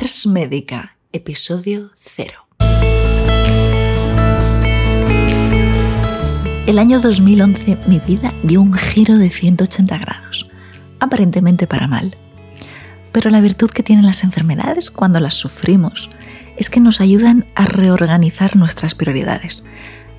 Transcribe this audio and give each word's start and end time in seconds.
Ars 0.00 0.28
Médica, 0.28 0.96
episodio 1.12 1.90
0. 1.96 2.32
El 6.68 6.78
año 6.78 7.00
2011 7.00 7.78
mi 7.88 7.98
vida 7.98 8.32
dio 8.44 8.62
un 8.62 8.72
giro 8.74 9.18
de 9.18 9.28
180 9.28 9.98
grados, 9.98 10.48
aparentemente 11.00 11.66
para 11.66 11.88
mal. 11.88 12.16
Pero 13.10 13.28
la 13.30 13.40
virtud 13.40 13.70
que 13.70 13.82
tienen 13.82 14.06
las 14.06 14.22
enfermedades 14.22 14.92
cuando 14.92 15.18
las 15.18 15.34
sufrimos 15.34 16.10
es 16.56 16.70
que 16.70 16.78
nos 16.78 17.00
ayudan 17.00 17.46
a 17.56 17.64
reorganizar 17.64 18.54
nuestras 18.54 18.94
prioridades, 18.94 19.64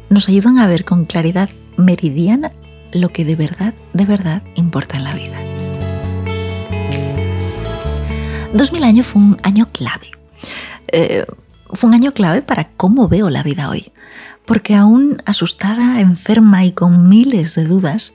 nos 0.10 0.28
ayudan 0.28 0.60
a 0.60 0.68
ver 0.68 0.84
con 0.84 1.06
claridad 1.06 1.50
meridiana 1.78 2.52
lo 2.92 3.14
que 3.14 3.24
de 3.24 3.38
verdad, 3.38 3.74
de 3.94 4.06
verdad 4.06 4.44
importa 4.56 4.98
en 4.98 5.06
la 5.06 5.14
vida. 5.14 5.49
2000 8.54 8.84
años 8.84 9.08
fue 9.08 9.22
un 9.22 9.38
año 9.44 9.68
clave. 9.72 10.12
Eh, 10.92 11.26
fue 11.72 11.88
un 11.88 11.94
año 11.94 12.14
clave 12.14 12.42
para 12.42 12.70
cómo 12.70 13.08
veo 13.08 13.30
la 13.30 13.44
vida 13.44 13.70
hoy, 13.70 13.92
porque 14.46 14.76
aún 14.76 15.22
asustada, 15.26 16.02
enferma 16.02 16.66
y 16.66 16.72
con 16.72 17.10
miles 17.10 17.56
de 17.56 17.66
dudas, 17.66 18.14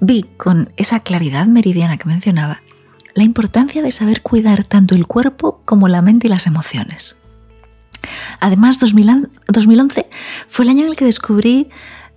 vi 0.00 0.24
con 0.36 0.72
esa 0.76 1.00
claridad 1.00 1.46
meridiana 1.46 1.98
que 1.98 2.08
mencionaba 2.08 2.62
la 3.14 3.24
importancia 3.24 3.82
de 3.82 3.92
saber 3.92 4.22
cuidar 4.22 4.64
tanto 4.64 4.94
el 4.94 5.06
cuerpo 5.06 5.62
como 5.64 5.88
la 5.88 6.02
mente 6.02 6.26
y 6.26 6.30
las 6.30 6.46
emociones. 6.46 7.18
Además, 8.40 8.78
2011 8.80 10.08
fue 10.48 10.64
el 10.64 10.70
año 10.70 10.82
en 10.82 10.90
el 10.90 10.96
que 10.96 11.04
descubrí 11.04 11.68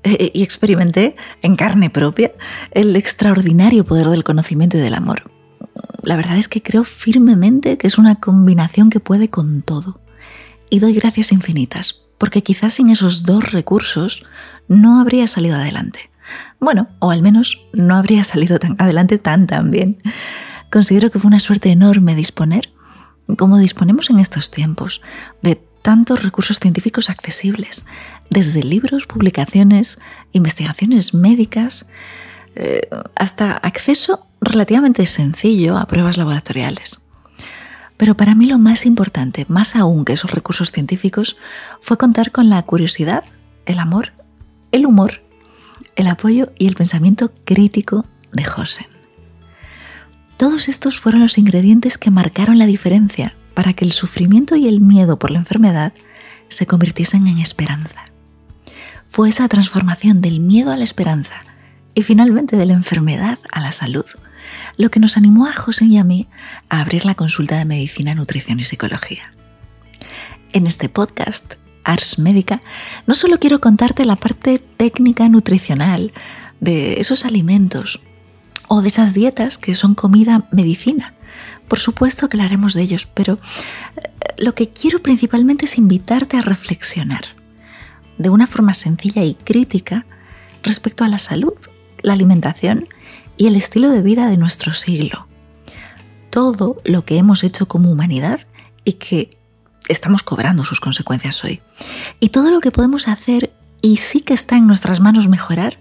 eh, 0.03 0.31
y 0.33 0.43
experimenté 0.43 1.15
en 1.41 1.55
carne 1.55 1.89
propia 1.89 2.31
el 2.71 2.95
extraordinario 2.95 3.85
poder 3.85 4.07
del 4.07 4.23
conocimiento 4.23 4.77
y 4.77 4.81
del 4.81 4.95
amor. 4.95 5.32
La 6.03 6.15
verdad 6.15 6.37
es 6.37 6.47
que 6.47 6.61
creo 6.61 6.83
firmemente 6.83 7.77
que 7.77 7.87
es 7.87 7.97
una 7.97 8.15
combinación 8.15 8.89
que 8.89 8.99
puede 8.99 9.29
con 9.29 9.61
todo. 9.61 10.01
Y 10.69 10.79
doy 10.79 10.93
gracias 10.93 11.31
infinitas, 11.31 12.01
porque 12.17 12.43
quizás 12.43 12.75
sin 12.75 12.89
esos 12.89 13.23
dos 13.23 13.51
recursos 13.51 14.25
no 14.67 14.99
habría 14.99 15.27
salido 15.27 15.55
adelante. 15.55 16.09
Bueno, 16.59 16.89
o 16.99 17.11
al 17.11 17.21
menos 17.21 17.65
no 17.73 17.95
habría 17.95 18.23
salido 18.23 18.59
tan 18.59 18.75
adelante 18.79 19.17
tan 19.17 19.47
tan 19.47 19.71
bien. 19.71 20.01
Considero 20.71 21.11
que 21.11 21.19
fue 21.19 21.27
una 21.27 21.39
suerte 21.39 21.69
enorme 21.69 22.15
disponer, 22.15 22.73
como 23.37 23.57
disponemos 23.57 24.09
en 24.09 24.19
estos 24.19 24.51
tiempos, 24.51 25.01
de 25.41 25.61
tantos 25.81 26.23
recursos 26.23 26.59
científicos 26.59 27.09
accesibles, 27.09 27.85
desde 28.29 28.63
libros, 28.63 29.05
publicaciones, 29.05 29.99
investigaciones 30.31 31.13
médicas, 31.13 31.87
eh, 32.55 32.87
hasta 33.15 33.53
acceso 33.53 34.27
relativamente 34.41 35.05
sencillo 35.05 35.77
a 35.77 35.87
pruebas 35.87 36.17
laboratoriales. 36.17 37.01
Pero 37.97 38.17
para 38.17 38.35
mí 38.35 38.45
lo 38.45 38.59
más 38.59 38.85
importante, 38.85 39.45
más 39.47 39.75
aún 39.75 40.05
que 40.05 40.13
esos 40.13 40.31
recursos 40.31 40.71
científicos, 40.71 41.37
fue 41.81 41.97
contar 41.97 42.31
con 42.31 42.49
la 42.49 42.61
curiosidad, 42.63 43.23
el 43.65 43.79
amor, 43.79 44.13
el 44.71 44.85
humor, 44.85 45.23
el 45.95 46.07
apoyo 46.07 46.51
y 46.57 46.67
el 46.67 46.75
pensamiento 46.75 47.31
crítico 47.45 48.05
de 48.31 48.43
José. 48.43 48.87
Todos 50.37 50.67
estos 50.67 50.99
fueron 50.99 51.21
los 51.21 51.37
ingredientes 51.37 51.97
que 51.97 52.11
marcaron 52.11 52.59
la 52.59 52.65
diferencia 52.65 53.35
para 53.53 53.73
que 53.73 53.85
el 53.85 53.93
sufrimiento 53.93 54.55
y 54.55 54.67
el 54.67 54.81
miedo 54.81 55.17
por 55.17 55.31
la 55.31 55.39
enfermedad 55.39 55.93
se 56.49 56.67
convirtiesen 56.67 57.27
en 57.27 57.39
esperanza. 57.39 58.03
Fue 59.05 59.29
esa 59.29 59.47
transformación 59.47 60.21
del 60.21 60.39
miedo 60.39 60.71
a 60.71 60.77
la 60.77 60.83
esperanza 60.83 61.43
y 61.95 62.03
finalmente 62.03 62.57
de 62.57 62.65
la 62.65 62.73
enfermedad 62.73 63.39
a 63.51 63.59
la 63.59 63.71
salud 63.71 64.05
lo 64.77 64.89
que 64.89 64.99
nos 64.99 65.17
animó 65.17 65.45
a 65.47 65.53
José 65.53 65.85
y 65.85 65.97
a 65.97 66.03
mí 66.03 66.27
a 66.69 66.81
abrir 66.81 67.05
la 67.05 67.15
consulta 67.15 67.57
de 67.57 67.65
medicina, 67.65 68.15
nutrición 68.15 68.59
y 68.59 68.63
psicología. 68.63 69.29
En 70.51 70.67
este 70.67 70.89
podcast, 70.89 71.55
Ars 71.83 72.19
Médica, 72.19 72.61
no 73.07 73.15
solo 73.15 73.39
quiero 73.39 73.61
contarte 73.61 74.05
la 74.05 74.15
parte 74.15 74.59
técnica 74.59 75.29
nutricional 75.29 76.13
de 76.59 76.99
esos 76.99 77.25
alimentos 77.25 77.99
o 78.67 78.81
de 78.81 78.87
esas 78.87 79.13
dietas 79.13 79.57
que 79.57 79.75
son 79.75 79.95
comida 79.95 80.47
medicina, 80.51 81.13
por 81.67 81.79
supuesto 81.79 82.29
que 82.29 82.37
hablaremos 82.37 82.73
de 82.73 82.83
ellos, 82.83 83.05
pero 83.05 83.33
eh, 83.95 84.09
lo 84.37 84.55
que 84.55 84.69
quiero 84.69 85.01
principalmente 85.01 85.65
es 85.65 85.77
invitarte 85.77 86.37
a 86.37 86.41
reflexionar 86.41 87.23
de 88.17 88.29
una 88.29 88.47
forma 88.47 88.73
sencilla 88.73 89.23
y 89.23 89.33
crítica 89.33 90.05
respecto 90.61 91.03
a 91.03 91.07
la 91.07 91.19
salud, 91.19 91.53
la 92.03 92.13
alimentación 92.13 92.87
y 93.37 93.47
el 93.47 93.55
estilo 93.55 93.89
de 93.89 94.01
vida 94.01 94.29
de 94.29 94.37
nuestro 94.37 94.73
siglo. 94.73 95.27
Todo 96.29 96.77
lo 96.85 97.05
que 97.05 97.17
hemos 97.17 97.43
hecho 97.43 97.67
como 97.67 97.91
humanidad 97.91 98.41
y 98.83 98.93
que 98.93 99.29
estamos 99.87 100.23
cobrando 100.23 100.63
sus 100.63 100.79
consecuencias 100.79 101.43
hoy. 101.43 101.61
Y 102.19 102.29
todo 102.29 102.51
lo 102.51 102.59
que 102.59 102.71
podemos 102.71 103.07
hacer 103.07 103.53
y 103.81 103.97
sí 103.97 104.21
que 104.21 104.33
está 104.33 104.55
en 104.57 104.67
nuestras 104.67 104.99
manos 104.99 105.27
mejorar 105.27 105.79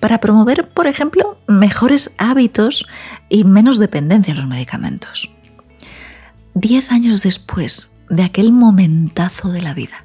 para 0.00 0.20
promover, 0.20 0.68
por 0.68 0.86
ejemplo, 0.86 1.38
mejores 1.46 2.12
hábitos 2.18 2.86
y 3.28 3.44
menos 3.44 3.78
dependencia 3.78 4.32
en 4.32 4.38
los 4.38 4.46
medicamentos. 4.46 5.30
Diez 6.54 6.90
años 6.90 7.22
después 7.22 7.92
de 8.08 8.22
aquel 8.22 8.52
momentazo 8.52 9.52
de 9.52 9.62
la 9.62 9.74
vida, 9.74 10.04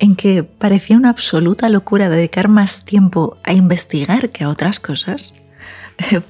en 0.00 0.16
que 0.16 0.42
parecía 0.42 0.96
una 0.96 1.10
absoluta 1.10 1.68
locura 1.68 2.08
dedicar 2.08 2.48
más 2.48 2.84
tiempo 2.84 3.36
a 3.44 3.52
investigar 3.52 4.30
que 4.30 4.44
a 4.44 4.48
otras 4.48 4.80
cosas, 4.80 5.34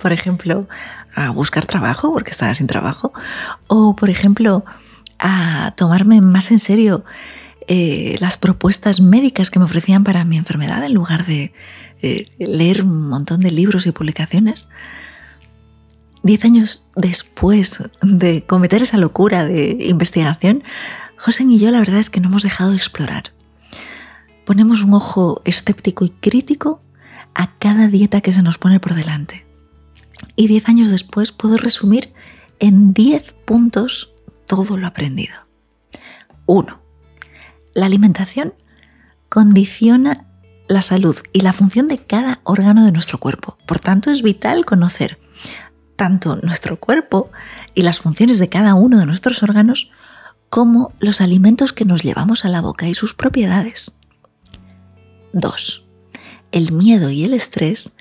por 0.02 0.12
ejemplo, 0.12 0.68
a 1.14 1.30
buscar 1.30 1.66
trabajo 1.66 2.12
porque 2.12 2.32
estaba 2.32 2.52
sin 2.54 2.66
trabajo, 2.66 3.12
o 3.68 3.96
por 3.96 4.10
ejemplo, 4.10 4.64
a 5.18 5.72
tomarme 5.76 6.20
más 6.20 6.50
en 6.50 6.58
serio 6.58 7.04
eh, 7.68 8.16
las 8.20 8.36
propuestas 8.36 9.00
médicas 9.00 9.50
que 9.50 9.60
me 9.60 9.66
ofrecían 9.66 10.02
para 10.02 10.24
mi 10.24 10.36
enfermedad 10.36 10.82
en 10.82 10.94
lugar 10.94 11.24
de 11.24 11.52
eh, 12.02 12.28
leer 12.38 12.82
un 12.82 13.08
montón 13.08 13.40
de 13.40 13.52
libros 13.52 13.86
y 13.86 13.92
publicaciones. 13.92 14.68
Diez 16.22 16.44
años 16.44 16.86
después 16.96 17.84
de 18.02 18.44
cometer 18.44 18.82
esa 18.82 18.98
locura 18.98 19.44
de 19.44 19.76
investigación, 19.80 20.64
José 21.16 21.44
y 21.44 21.58
yo 21.58 21.70
la 21.70 21.78
verdad 21.78 21.98
es 21.98 22.10
que 22.10 22.20
no 22.20 22.28
hemos 22.28 22.42
dejado 22.42 22.70
de 22.70 22.76
explorar. 22.76 23.32
Ponemos 24.50 24.82
un 24.82 24.94
ojo 24.94 25.42
escéptico 25.44 26.04
y 26.04 26.10
crítico 26.10 26.82
a 27.36 27.56
cada 27.60 27.86
dieta 27.86 28.20
que 28.20 28.32
se 28.32 28.42
nos 28.42 28.58
pone 28.58 28.80
por 28.80 28.94
delante. 28.94 29.46
Y 30.34 30.48
diez 30.48 30.68
años 30.68 30.90
después 30.90 31.30
puedo 31.30 31.56
resumir 31.56 32.12
en 32.58 32.92
diez 32.92 33.32
puntos 33.44 34.12
todo 34.48 34.76
lo 34.76 34.88
aprendido. 34.88 35.36
1. 36.46 36.80
La 37.74 37.86
alimentación 37.86 38.52
condiciona 39.28 40.26
la 40.66 40.82
salud 40.82 41.16
y 41.32 41.42
la 41.42 41.52
función 41.52 41.86
de 41.86 42.04
cada 42.04 42.40
órgano 42.42 42.84
de 42.84 42.90
nuestro 42.90 43.18
cuerpo. 43.18 43.56
Por 43.68 43.78
tanto, 43.78 44.10
es 44.10 44.22
vital 44.22 44.64
conocer 44.64 45.20
tanto 45.94 46.34
nuestro 46.34 46.80
cuerpo 46.80 47.30
y 47.76 47.82
las 47.82 48.00
funciones 48.00 48.40
de 48.40 48.48
cada 48.48 48.74
uno 48.74 48.98
de 48.98 49.06
nuestros 49.06 49.44
órganos 49.44 49.92
como 50.48 50.92
los 50.98 51.20
alimentos 51.20 51.72
que 51.72 51.84
nos 51.84 52.02
llevamos 52.02 52.44
a 52.44 52.48
la 52.48 52.60
boca 52.60 52.88
y 52.88 52.96
sus 52.96 53.14
propiedades. 53.14 53.94
2. 55.32 55.84
El 56.52 56.72
miedo 56.72 57.10
y 57.10 57.24
el 57.24 57.34
estrés 57.34 57.96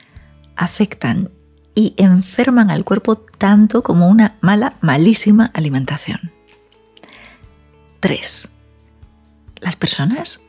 afectan 0.55 1.31
y 1.75 1.93
enferman 1.97 2.71
al 2.71 2.83
cuerpo 2.83 3.15
tanto 3.15 3.83
como 3.83 4.07
una 4.07 4.37
mala, 4.41 4.77
malísima 4.81 5.45
alimentación. 5.53 6.31
3. 7.99 8.49
Las 9.61 9.75
personas 9.75 10.41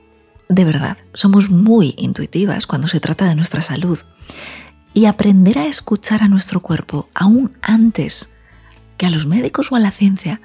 de 0.50 0.64
verdad, 0.64 0.98
somos 1.14 1.48
muy 1.48 1.94
intuitivas 1.96 2.66
cuando 2.66 2.88
se 2.88 2.98
trata 2.98 3.26
de 3.26 3.36
nuestra 3.36 3.62
salud. 3.62 4.00
Y 4.92 5.06
aprender 5.06 5.56
a 5.58 5.66
escuchar 5.66 6.24
a 6.24 6.28
nuestro 6.28 6.58
cuerpo 6.58 7.08
aún 7.14 7.56
antes 7.62 8.32
que 8.96 9.06
a 9.06 9.10
los 9.10 9.26
médicos 9.26 9.70
o 9.70 9.76
a 9.76 9.78
la 9.78 9.92
ciencia 9.92 10.40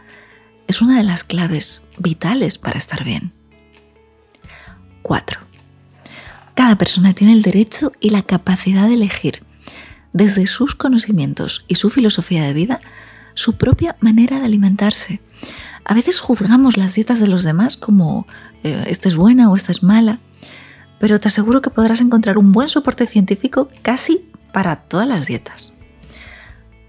es 0.68 0.84
una 0.84 0.98
de 0.98 1.04
las 1.04 1.24
claves 1.24 1.88
vitales 1.98 2.60
para 2.60 2.78
estar 2.78 3.04
bien. 3.04 3.34
4. 5.02 5.35
Persona 6.78 7.14
tiene 7.14 7.34
el 7.34 7.42
derecho 7.42 7.92
y 8.00 8.10
la 8.10 8.22
capacidad 8.22 8.88
de 8.88 8.96
elegir, 8.96 9.44
desde 10.14 10.48
sus 10.48 10.76
conocimientos 10.76 11.66
y 11.68 11.76
su 11.76 11.90
filosofía 11.90 12.44
de 12.44 12.54
vida, 12.54 12.82
su 13.34 13.58
propia 13.58 13.96
manera 14.00 14.40
de 14.40 14.46
alimentarse. 14.46 15.22
A 15.84 15.94
veces 15.94 16.20
juzgamos 16.20 16.78
las 16.78 16.96
dietas 16.96 17.20
de 17.20 17.28
los 17.28 17.44
demás 17.44 17.78
como 17.78 18.26
eh, 18.64 18.86
esta 18.88 19.10
es 19.10 19.16
buena 19.16 19.50
o 19.50 19.56
esta 19.56 19.72
es 19.72 19.84
mala, 19.84 20.20
pero 21.00 21.20
te 21.20 21.28
aseguro 21.28 21.62
que 21.62 21.70
podrás 21.70 22.02
encontrar 22.02 22.38
un 22.38 22.52
buen 22.52 22.70
soporte 22.70 23.06
científico 23.06 23.70
casi 23.82 24.26
para 24.52 24.78
todas 24.78 25.08
las 25.08 25.28
dietas. 25.28 25.74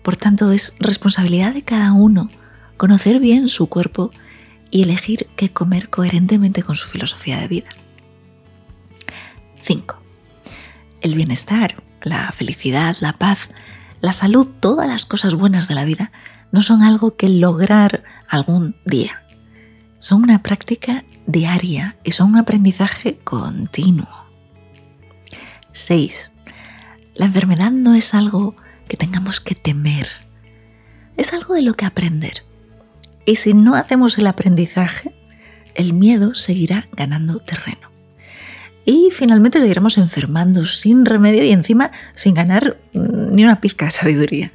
Por 0.02 0.16
tanto, 0.16 0.52
es 0.52 0.74
responsabilidad 0.78 1.52
de 1.52 1.62
cada 1.62 1.92
uno 1.92 2.30
conocer 2.76 3.18
bien 3.18 3.48
su 3.48 3.68
cuerpo 3.68 4.12
y 4.70 4.82
elegir 4.82 5.26
qué 5.36 5.50
comer 5.50 5.90
coherentemente 5.90 6.62
con 6.62 6.76
su 6.76 6.86
filosofía 6.88 7.40
de 7.40 7.48
vida. 7.48 7.68
5. 9.66 10.00
El 11.02 11.14
bienestar, 11.14 11.82
la 12.02 12.32
felicidad, 12.32 12.96
la 13.00 13.12
paz, 13.12 13.50
la 14.00 14.12
salud, 14.12 14.48
todas 14.60 14.88
las 14.88 15.06
cosas 15.06 15.34
buenas 15.34 15.68
de 15.68 15.74
la 15.74 15.84
vida 15.84 16.12
no 16.52 16.62
son 16.62 16.82
algo 16.82 17.16
que 17.16 17.28
lograr 17.28 18.04
algún 18.28 18.76
día 18.84 19.22
son 20.06 20.22
una 20.22 20.40
práctica 20.40 21.04
diaria 21.26 21.96
y 22.04 22.12
son 22.12 22.30
un 22.30 22.38
aprendizaje 22.38 23.18
continuo. 23.18 24.26
6. 25.72 26.30
La 27.16 27.26
enfermedad 27.26 27.72
no 27.72 27.94
es 27.94 28.14
algo 28.14 28.54
que 28.88 28.96
tengamos 28.96 29.40
que 29.40 29.56
temer, 29.56 30.06
es 31.16 31.32
algo 31.32 31.54
de 31.54 31.62
lo 31.62 31.74
que 31.74 31.86
aprender. 31.86 32.44
Y 33.24 33.34
si 33.34 33.52
no 33.52 33.74
hacemos 33.74 34.16
el 34.18 34.28
aprendizaje, 34.28 35.12
el 35.74 35.92
miedo 35.92 36.36
seguirá 36.36 36.88
ganando 36.92 37.40
terreno. 37.40 37.90
Y 38.86 39.10
finalmente 39.10 39.60
seguiremos 39.60 39.98
enfermando 39.98 40.64
sin 40.64 41.04
remedio 41.04 41.42
y 41.44 41.50
encima 41.50 41.90
sin 42.14 42.34
ganar 42.34 42.78
mm, 42.94 43.34
ni 43.34 43.44
una 43.44 43.60
pizca 43.60 43.86
de 43.86 43.90
sabiduría. 43.90 44.52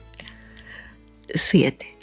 7. 1.36 1.98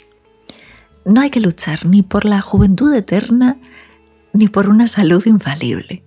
No 1.05 1.21
hay 1.21 1.31
que 1.31 1.39
luchar 1.39 1.87
ni 1.87 2.03
por 2.03 2.25
la 2.25 2.39
juventud 2.39 2.93
eterna 2.93 3.57
ni 4.31 4.47
por 4.47 4.69
una 4.69 4.87
salud 4.87 5.25
infalible. 5.25 6.03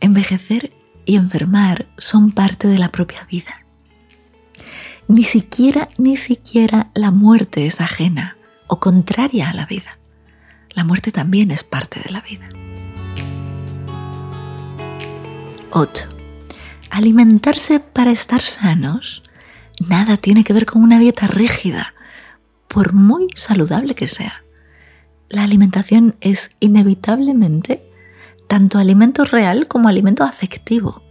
Envejecer 0.00 0.70
y 1.06 1.16
enfermar 1.16 1.86
son 1.96 2.32
parte 2.32 2.68
de 2.68 2.78
la 2.78 2.92
propia 2.92 3.24
vida. 3.24 3.64
Ni 5.08 5.24
siquiera, 5.24 5.88
ni 5.96 6.18
siquiera 6.18 6.90
la 6.94 7.10
muerte 7.10 7.64
es 7.64 7.80
ajena 7.80 8.36
o 8.66 8.80
contraria 8.80 9.48
a 9.48 9.54
la 9.54 9.64
vida. 9.64 9.98
La 10.74 10.84
muerte 10.84 11.10
también 11.10 11.50
es 11.50 11.64
parte 11.64 12.00
de 12.00 12.10
la 12.10 12.20
vida. 12.20 12.50
8. 15.80 16.08
Alimentarse 16.90 17.78
para 17.78 18.10
estar 18.10 18.40
sanos 18.40 19.22
nada 19.88 20.16
tiene 20.16 20.42
que 20.42 20.52
ver 20.52 20.66
con 20.66 20.82
una 20.82 20.98
dieta 20.98 21.28
rígida, 21.28 21.94
por 22.66 22.94
muy 22.94 23.28
saludable 23.36 23.94
que 23.94 24.08
sea. 24.08 24.42
La 25.28 25.44
alimentación 25.44 26.16
es 26.20 26.56
inevitablemente 26.58 27.88
tanto 28.48 28.80
alimento 28.80 29.24
real 29.24 29.68
como 29.68 29.88
alimento 29.88 30.24
afectivo. 30.24 31.04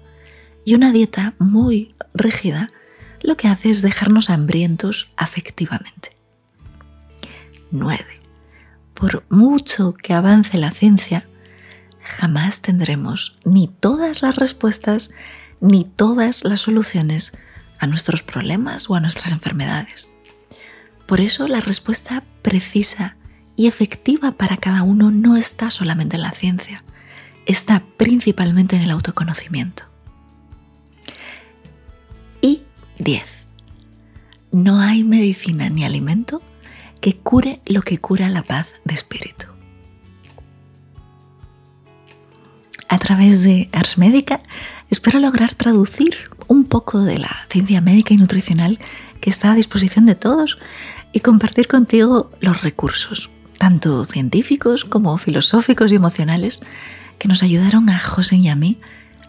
Y 0.65 0.75
una 0.75 0.91
dieta 0.91 1.33
muy 1.39 1.95
rígida 2.13 2.67
lo 3.21 3.37
que 3.37 3.47
hace 3.47 3.69
es 3.69 3.81
dejarnos 3.81 4.29
hambrientos 4.29 5.13
afectivamente. 5.15 6.17
9. 7.71 8.03
Por 8.93 9.23
mucho 9.29 9.93
que 9.93 10.13
avance 10.13 10.57
la 10.57 10.71
ciencia, 10.71 11.25
jamás 12.07 12.61
tendremos 12.61 13.35
ni 13.43 13.67
todas 13.67 14.21
las 14.21 14.35
respuestas 14.35 15.11
ni 15.59 15.83
todas 15.83 16.43
las 16.43 16.61
soluciones 16.61 17.33
a 17.79 17.87
nuestros 17.87 18.23
problemas 18.23 18.89
o 18.89 18.95
a 18.95 18.99
nuestras 18.99 19.31
enfermedades. 19.31 20.13
Por 21.05 21.21
eso 21.21 21.47
la 21.47 21.61
respuesta 21.61 22.23
precisa 22.41 23.17
y 23.55 23.67
efectiva 23.67 24.33
para 24.33 24.57
cada 24.57 24.83
uno 24.83 25.11
no 25.11 25.35
está 25.35 25.69
solamente 25.69 26.15
en 26.15 26.21
la 26.21 26.31
ciencia, 26.31 26.83
está 27.45 27.83
principalmente 27.97 28.75
en 28.75 28.83
el 28.83 28.91
autoconocimiento. 28.91 29.83
Y 32.41 32.63
10. 32.99 33.47
No 34.51 34.79
hay 34.79 35.03
medicina 35.03 35.69
ni 35.69 35.83
alimento 35.85 36.41
que 37.01 37.17
cure 37.17 37.61
lo 37.65 37.81
que 37.81 37.99
cura 37.99 38.29
la 38.29 38.43
paz 38.43 38.75
de 38.83 38.95
espíritu. 38.95 39.46
Través 43.07 43.41
de 43.41 43.69
Ars 43.71 43.97
Médica 43.97 44.41
espero 44.89 45.21
lograr 45.21 45.53
traducir 45.53 46.29
un 46.47 46.65
poco 46.65 46.99
de 46.99 47.17
la 47.17 47.47
ciencia 47.49 47.79
médica 47.79 48.13
y 48.13 48.17
nutricional 48.17 48.79
que 49.21 49.29
está 49.29 49.53
a 49.53 49.55
disposición 49.55 50.05
de 50.05 50.15
todos 50.15 50.57
y 51.13 51.21
compartir 51.21 51.69
contigo 51.69 52.29
los 52.41 52.63
recursos, 52.63 53.29
tanto 53.57 54.03
científicos 54.03 54.83
como 54.83 55.17
filosóficos 55.17 55.93
y 55.93 55.95
emocionales, 55.95 56.63
que 57.17 57.29
nos 57.29 57.43
ayudaron 57.43 57.89
a 57.89 57.97
José 57.97 58.35
y 58.35 58.49
a 58.49 58.57
mí 58.57 58.77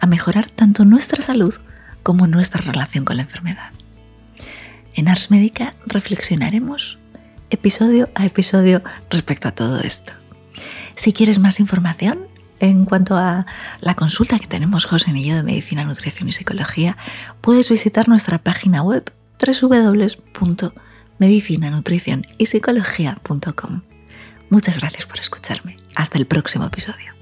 a 0.01 0.07
mejorar 0.07 0.49
tanto 0.49 0.83
nuestra 0.83 1.21
salud 1.21 1.55
como 2.03 2.27
nuestra 2.27 2.59
relación 2.59 3.05
con 3.05 3.15
la 3.15 3.23
enfermedad. 3.23 3.71
En 4.93 5.07
Ars 5.07 5.31
Médica 5.31 5.73
reflexionaremos 5.85 6.99
episodio 7.49 8.09
a 8.13 8.25
episodio 8.25 8.83
respecto 9.09 9.47
a 9.47 9.53
todo 9.53 9.79
esto. 9.79 10.11
Si 10.95 11.13
quieres 11.13 11.39
más 11.39 11.61
información 11.61 12.27
en 12.59 12.85
cuanto 12.85 13.17
a 13.17 13.45
la 13.81 13.95
consulta 13.95 14.39
que 14.39 14.47
tenemos 14.47 14.85
José 14.85 15.11
y 15.11 15.25
yo 15.25 15.35
de 15.35 15.43
Medicina, 15.43 15.83
Nutrición 15.83 16.29
y 16.29 16.31
Psicología, 16.31 16.95
puedes 17.41 17.69
visitar 17.69 18.07
nuestra 18.07 18.37
página 18.39 18.81
web 18.81 19.11
www.medicinanutrición 19.39 22.25
y 22.37 22.45
psicología.com. 22.47 23.81
Muchas 24.49 24.79
gracias 24.79 25.05
por 25.05 25.19
escucharme. 25.19 25.77
Hasta 25.95 26.17
el 26.17 26.25
próximo 26.25 26.65
episodio. 26.65 27.18